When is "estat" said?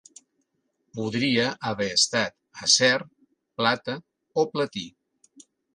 1.97-2.65